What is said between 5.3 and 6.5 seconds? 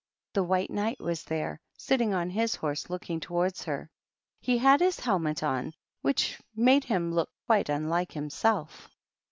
on, which